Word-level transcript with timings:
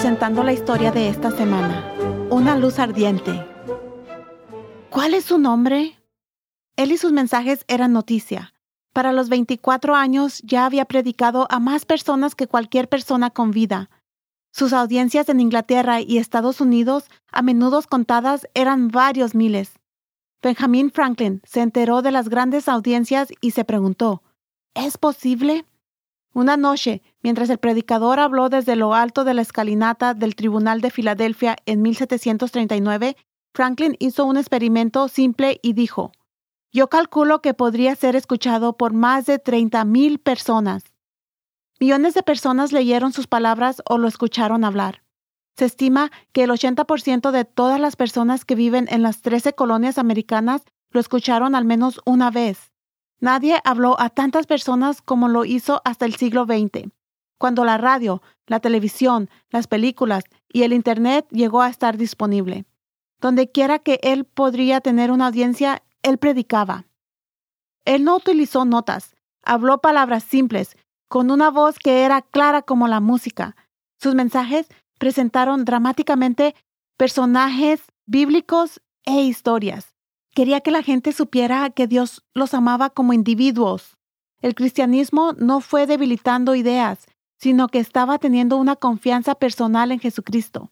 presentando 0.00 0.42
la 0.42 0.54
historia 0.54 0.90
de 0.90 1.10
esta 1.10 1.30
semana. 1.30 1.84
Una 2.30 2.56
luz 2.56 2.78
ardiente. 2.78 3.44
¿Cuál 4.88 5.12
es 5.12 5.26
su 5.26 5.36
nombre? 5.36 5.98
Él 6.76 6.92
y 6.92 6.96
sus 6.96 7.12
mensajes 7.12 7.66
eran 7.68 7.92
noticia. 7.92 8.54
Para 8.94 9.12
los 9.12 9.28
24 9.28 9.94
años 9.94 10.40
ya 10.42 10.64
había 10.64 10.86
predicado 10.86 11.46
a 11.50 11.60
más 11.60 11.84
personas 11.84 12.34
que 12.34 12.46
cualquier 12.46 12.88
persona 12.88 13.28
con 13.28 13.50
vida. 13.50 13.90
Sus 14.52 14.72
audiencias 14.72 15.28
en 15.28 15.38
Inglaterra 15.38 16.00
y 16.00 16.16
Estados 16.16 16.62
Unidos, 16.62 17.04
a 17.30 17.42
menudo 17.42 17.82
contadas, 17.86 18.48
eran 18.54 18.88
varios 18.88 19.34
miles. 19.34 19.74
Benjamin 20.40 20.90
Franklin 20.90 21.42
se 21.44 21.60
enteró 21.60 22.00
de 22.00 22.10
las 22.10 22.30
grandes 22.30 22.70
audiencias 22.70 23.28
y 23.42 23.50
se 23.50 23.66
preguntó, 23.66 24.22
¿es 24.72 24.96
posible? 24.96 25.66
Una 26.32 26.56
noche, 26.56 27.02
mientras 27.22 27.50
el 27.50 27.58
predicador 27.58 28.20
habló 28.20 28.48
desde 28.48 28.76
lo 28.76 28.94
alto 28.94 29.24
de 29.24 29.34
la 29.34 29.42
escalinata 29.42 30.14
del 30.14 30.36
Tribunal 30.36 30.80
de 30.80 30.90
Filadelfia 30.90 31.56
en 31.66 31.82
1739, 31.82 33.16
Franklin 33.52 33.96
hizo 33.98 34.24
un 34.24 34.36
experimento 34.36 35.08
simple 35.08 35.58
y 35.62 35.72
dijo, 35.72 36.12
Yo 36.72 36.88
calculo 36.88 37.42
que 37.42 37.52
podría 37.52 37.96
ser 37.96 38.14
escuchado 38.14 38.76
por 38.76 38.92
más 38.92 39.26
de 39.26 39.42
30.000 39.42 40.22
personas. 40.22 40.84
Millones 41.80 42.14
de 42.14 42.22
personas 42.22 42.72
leyeron 42.72 43.12
sus 43.12 43.26
palabras 43.26 43.82
o 43.88 43.98
lo 43.98 44.06
escucharon 44.06 44.64
hablar. 44.64 45.02
Se 45.56 45.64
estima 45.64 46.12
que 46.32 46.44
el 46.44 46.50
80% 46.50 47.32
de 47.32 47.44
todas 47.44 47.80
las 47.80 47.96
personas 47.96 48.44
que 48.44 48.54
viven 48.54 48.86
en 48.90 49.02
las 49.02 49.20
13 49.20 49.54
colonias 49.54 49.98
americanas 49.98 50.62
lo 50.90 51.00
escucharon 51.00 51.54
al 51.54 51.64
menos 51.64 52.00
una 52.04 52.30
vez. 52.30 52.69
Nadie 53.20 53.60
habló 53.64 54.00
a 54.00 54.08
tantas 54.08 54.46
personas 54.46 55.02
como 55.02 55.28
lo 55.28 55.44
hizo 55.44 55.82
hasta 55.84 56.06
el 56.06 56.16
siglo 56.16 56.46
XX, 56.46 56.90
cuando 57.38 57.64
la 57.64 57.76
radio, 57.76 58.22
la 58.46 58.60
televisión, 58.60 59.28
las 59.50 59.66
películas 59.66 60.24
y 60.48 60.62
el 60.62 60.72
Internet 60.72 61.26
llegó 61.30 61.60
a 61.60 61.68
estar 61.68 61.98
disponible. 61.98 62.64
Donde 63.20 63.50
quiera 63.50 63.78
que 63.78 64.00
él 64.02 64.24
podría 64.24 64.80
tener 64.80 65.10
una 65.10 65.26
audiencia, 65.26 65.82
él 66.02 66.16
predicaba. 66.16 66.86
Él 67.84 68.04
no 68.04 68.16
utilizó 68.16 68.64
notas, 68.64 69.14
habló 69.42 69.82
palabras 69.82 70.24
simples 70.24 70.76
con 71.08 71.30
una 71.30 71.50
voz 71.50 71.78
que 71.78 72.04
era 72.04 72.22
clara 72.22 72.62
como 72.62 72.88
la 72.88 73.00
música. 73.00 73.56
Sus 73.98 74.14
mensajes 74.14 74.68
presentaron 74.98 75.64
dramáticamente 75.64 76.54
personajes 76.96 77.82
bíblicos 78.06 78.80
e 79.04 79.22
historias. 79.22 79.89
Quería 80.34 80.60
que 80.60 80.70
la 80.70 80.82
gente 80.82 81.12
supiera 81.12 81.70
que 81.70 81.86
Dios 81.86 82.24
los 82.34 82.54
amaba 82.54 82.90
como 82.90 83.12
individuos. 83.12 83.96
El 84.40 84.54
cristianismo 84.54 85.32
no 85.34 85.60
fue 85.60 85.86
debilitando 85.86 86.54
ideas, 86.54 87.06
sino 87.36 87.68
que 87.68 87.78
estaba 87.78 88.18
teniendo 88.18 88.56
una 88.56 88.76
confianza 88.76 89.34
personal 89.34 89.92
en 89.92 89.98
Jesucristo. 89.98 90.70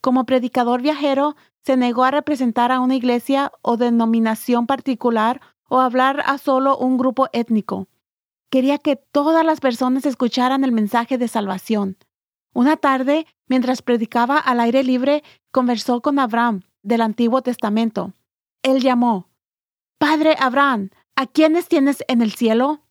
Como 0.00 0.24
predicador 0.24 0.82
viajero, 0.82 1.36
se 1.62 1.76
negó 1.76 2.04
a 2.04 2.10
representar 2.10 2.72
a 2.72 2.80
una 2.80 2.96
iglesia 2.96 3.52
o 3.62 3.76
denominación 3.76 4.66
particular 4.66 5.40
o 5.68 5.80
hablar 5.80 6.22
a 6.26 6.38
solo 6.38 6.76
un 6.76 6.98
grupo 6.98 7.28
étnico. 7.32 7.88
Quería 8.50 8.78
que 8.78 8.96
todas 8.96 9.44
las 9.44 9.60
personas 9.60 10.04
escucharan 10.06 10.64
el 10.64 10.72
mensaje 10.72 11.16
de 11.16 11.28
salvación. 11.28 11.96
Una 12.52 12.76
tarde, 12.76 13.26
mientras 13.46 13.80
predicaba 13.80 14.38
al 14.38 14.60
aire 14.60 14.82
libre, 14.82 15.22
conversó 15.52 16.00
con 16.00 16.18
Abraham 16.18 16.62
del 16.82 17.02
Antiguo 17.02 17.42
Testamento. 17.42 18.12
Él 18.62 18.80
llamó, 18.80 19.28
Padre 19.98 20.36
Abraham, 20.38 20.90
¿a 21.16 21.26
quiénes 21.26 21.68
tienes 21.68 22.04
en 22.08 22.22
el 22.22 22.32
cielo? 22.32 22.82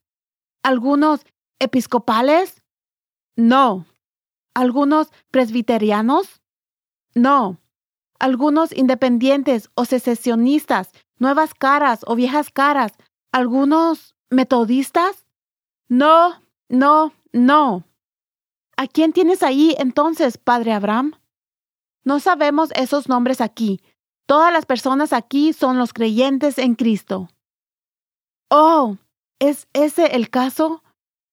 ¿Algunos 0.63 1.21
episcopales? 1.59 2.63
No. 3.35 3.85
¿Algunos 4.53 5.09
presbiterianos? 5.31 6.41
No. 7.13 7.59
¿Algunos 8.19 8.71
independientes 8.75 9.69
o 9.75 9.85
secesionistas, 9.85 10.91
nuevas 11.17 11.53
caras 11.53 12.01
o 12.05 12.15
viejas 12.15 12.49
caras? 12.49 12.93
¿Algunos 13.31 14.15
metodistas? 14.29 15.27
No, 15.87 16.41
no, 16.67 17.13
no. 17.31 17.85
¿A 18.75 18.87
quién 18.87 19.13
tienes 19.13 19.43
ahí 19.43 19.75
entonces, 19.77 20.37
padre 20.37 20.73
Abraham? 20.73 21.13
No 22.03 22.19
sabemos 22.19 22.71
esos 22.75 23.07
nombres 23.07 23.39
aquí. 23.41 23.81
Todas 24.29 24.53
las 24.53 24.67
personas 24.67 25.11
aquí 25.11 25.53
son 25.53 25.79
los 25.79 25.91
creyentes 25.91 26.59
en 26.59 26.75
Cristo. 26.75 27.29
Oh, 28.51 28.97
¿es 29.39 29.67
ese 29.73 30.15
el 30.15 30.29
caso? 30.29 30.83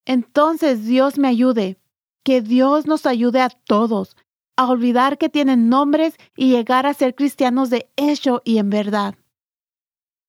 Entonces 0.06 0.86
Dios 0.86 1.18
me 1.18 1.28
ayude. 1.28 1.76
Que 2.24 2.40
Dios 2.40 2.86
nos 2.86 3.04
ayude 3.04 3.42
a 3.42 3.50
todos 3.50 4.16
a 4.56 4.70
olvidar 4.70 5.18
que 5.18 5.28
tienen 5.28 5.68
nombres 5.68 6.14
y 6.34 6.52
llegar 6.52 6.86
a 6.86 6.94
ser 6.94 7.14
cristianos 7.14 7.68
de 7.68 7.90
hecho 7.96 8.40
y 8.46 8.56
en 8.56 8.70
verdad. 8.70 9.14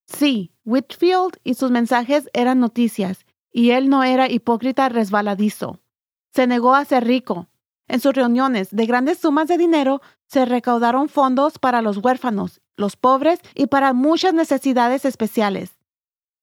Sí, 0.06 0.52
Whitfield 0.66 1.40
y 1.46 1.54
sus 1.54 1.72
mensajes 1.72 2.30
eran 2.34 2.60
noticias, 2.60 3.26
y 3.50 3.72
él 3.72 3.88
no 3.88 4.04
era 4.04 4.30
hipócrita 4.30 4.90
resbaladizo. 4.90 5.80
Se 6.34 6.48
negó 6.48 6.76
a 6.76 6.84
ser 6.84 7.06
rico. 7.06 7.48
En 7.88 8.02
sus 8.02 8.14
reuniones 8.14 8.68
de 8.76 8.86
grandes 8.86 9.20
sumas 9.20 9.48
de 9.48 9.58
dinero 9.58 10.02
se 10.28 10.46
recaudaron 10.46 11.10
fondos 11.10 11.58
para 11.58 11.82
los 11.82 11.98
huérfanos, 11.98 12.62
los 12.76 12.96
pobres 12.96 13.40
y 13.56 13.68
para 13.68 13.94
muchas 13.94 14.34
necesidades 14.34 15.06
especiales. 15.06 15.78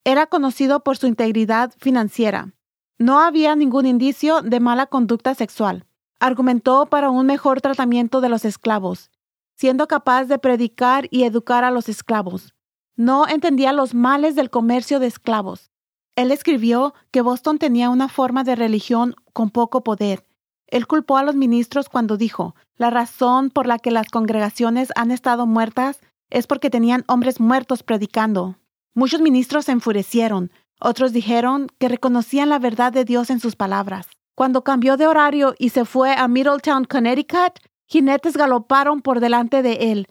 Era 0.04 0.26
conocido 0.26 0.80
por 0.80 0.96
su 0.96 1.06
integridad 1.06 1.72
financiera. 1.78 2.52
No 2.98 3.20
había 3.20 3.56
ningún 3.56 3.86
indicio 3.86 4.42
de 4.42 4.60
mala 4.60 4.86
conducta 4.86 5.34
sexual. 5.34 5.86
Argumentó 6.20 6.86
para 6.86 7.10
un 7.10 7.26
mejor 7.26 7.60
tratamiento 7.60 8.20
de 8.20 8.28
los 8.28 8.44
esclavos, 8.44 9.10
siendo 9.56 9.88
capaz 9.88 10.24
de 10.24 10.38
predicar 10.38 11.08
y 11.10 11.24
educar 11.24 11.64
a 11.64 11.70
los 11.70 11.88
esclavos. 11.88 12.54
No 12.96 13.26
entendía 13.28 13.72
los 13.72 13.94
males 13.94 14.34
del 14.34 14.50
comercio 14.50 15.00
de 15.00 15.06
esclavos. 15.06 15.70
Él 16.16 16.30
escribió 16.30 16.94
que 17.10 17.22
Boston 17.22 17.58
tenía 17.58 17.90
una 17.90 18.08
forma 18.08 18.44
de 18.44 18.54
religión 18.54 19.16
con 19.32 19.50
poco 19.50 19.82
poder. 19.82 20.24
Él 20.68 20.86
culpó 20.86 21.18
a 21.18 21.22
los 21.22 21.34
ministros 21.34 21.88
cuando 21.88 22.16
dijo, 22.16 22.54
la 22.76 22.90
razón 22.90 23.50
por 23.50 23.66
la 23.66 23.78
que 23.78 23.90
las 23.90 24.08
congregaciones 24.08 24.90
han 24.96 25.10
estado 25.10 25.46
muertas 25.46 26.00
es 26.30 26.46
porque 26.46 26.70
tenían 26.70 27.04
hombres 27.06 27.40
muertos 27.40 27.82
predicando. 27.82 28.56
Muchos 28.94 29.20
ministros 29.20 29.66
se 29.66 29.72
enfurecieron, 29.72 30.50
otros 30.80 31.12
dijeron 31.12 31.68
que 31.78 31.88
reconocían 31.88 32.48
la 32.48 32.58
verdad 32.58 32.92
de 32.92 33.04
Dios 33.04 33.30
en 33.30 33.40
sus 33.40 33.56
palabras. 33.56 34.08
Cuando 34.34 34.64
cambió 34.64 34.96
de 34.96 35.06
horario 35.06 35.54
y 35.58 35.68
se 35.68 35.84
fue 35.84 36.14
a 36.14 36.26
Middletown, 36.26 36.84
Connecticut, 36.84 37.60
jinetes 37.86 38.36
galoparon 38.36 39.00
por 39.00 39.20
delante 39.20 39.62
de 39.62 39.92
él, 39.92 40.08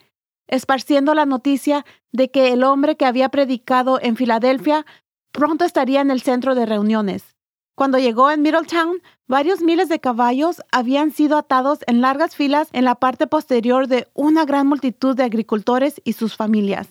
esparciendo 0.48 1.14
la 1.14 1.26
noticia 1.26 1.86
de 2.12 2.32
que 2.32 2.54
el 2.54 2.64
hombre 2.64 2.96
que 2.96 3.06
había 3.06 3.30
predicado 3.30 4.00
en 4.02 4.16
Filadelfia 4.16 4.86
Pronto 5.34 5.66
estaría 5.66 6.00
en 6.00 6.12
el 6.12 6.22
centro 6.22 6.54
de 6.54 6.68
reuniones. 6.68 7.36
Cuando 7.76 7.98
llegó 7.98 8.30
en 8.30 8.44
Middletown, 8.44 9.02
varios 9.28 9.62
miles 9.62 9.90
de 9.90 10.00
caballos 10.00 10.62
habían 10.72 11.12
sido 11.12 11.38
atados 11.38 11.80
en 11.88 12.02
largas 12.02 12.36
filas 12.36 12.70
en 12.74 12.86
la 12.86 12.96
parte 12.96 13.28
posterior 13.28 13.88
de 13.88 14.08
una 14.14 14.46
gran 14.46 14.68
multitud 14.68 15.16
de 15.16 15.24
agricultores 15.24 16.02
y 16.04 16.14
sus 16.14 16.36
familias. 16.36 16.88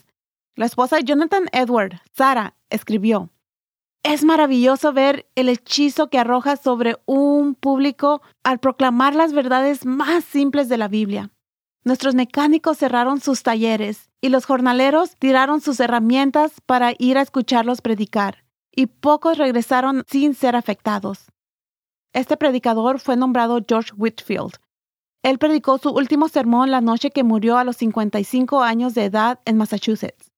La 0.55 0.67
esposa 0.67 0.97
de 0.97 1.05
Jonathan 1.05 1.45
Edward, 1.53 2.01
Sara, 2.13 2.55
escribió, 2.69 3.31
Es 4.03 4.25
maravilloso 4.25 4.93
ver 4.93 5.27
el 5.35 5.49
hechizo 5.49 6.09
que 6.09 6.19
arroja 6.19 6.57
sobre 6.57 6.99
un 7.07 7.55
público 7.55 8.23
al 8.43 8.59
proclamar 8.59 9.15
las 9.15 9.33
verdades 9.33 9.87
más 9.87 10.25
simples 10.25 10.69
de 10.69 10.79
la 10.79 10.89
Biblia. 10.89 11.31
Nuestros 11.85 12.15
mecánicos 12.15 12.79
cerraron 12.79 13.21
sus 13.21 13.43
talleres 13.43 14.11
y 14.21 14.29
los 14.29 14.47
jornaleros 14.47 15.17
tiraron 15.17 15.61
sus 15.61 15.81
herramientas 15.81 16.53
para 16.65 16.93
ir 16.99 17.19
a 17.19 17.23
escucharlos 17.23 17.81
predicar, 17.81 18.45
y 18.71 18.87
pocos 18.87 19.37
regresaron 19.37 20.05
sin 20.07 20.35
ser 20.35 20.55
afectados. 20.55 21.33
Este 22.13 22.37
predicador 22.37 22.99
fue 22.99 23.17
nombrado 23.17 23.61
George 23.67 23.93
Whitfield. 23.97 24.59
Él 25.23 25.39
predicó 25.39 25.79
su 25.79 25.91
último 25.91 26.29
sermón 26.29 26.71
la 26.71 26.81
noche 26.81 27.11
que 27.11 27.23
murió 27.23 27.57
a 27.57 27.65
los 27.65 27.77
55 27.77 28.63
años 28.63 28.95
de 28.95 29.05
edad 29.05 29.41
en 29.45 29.57
Massachusetts. 29.57 30.31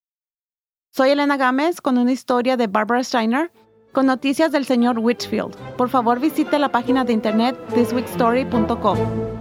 Soy 0.92 1.10
Elena 1.10 1.36
Gámez 1.36 1.80
con 1.80 1.98
una 1.98 2.12
historia 2.12 2.56
de 2.56 2.68
Barbara 2.68 3.02
Steiner 3.02 3.50
con 3.92 4.06
noticias 4.06 4.52
del 4.52 4.64
señor 4.66 4.98
Whitfield. 5.00 5.56
Por 5.76 5.88
favor 5.88 6.20
visite 6.20 6.58
la 6.58 6.70
página 6.70 7.04
de 7.04 7.12
internet 7.12 7.56
thisweekstory.com. 7.74 9.33